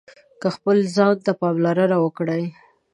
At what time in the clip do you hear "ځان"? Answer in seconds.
0.95-1.15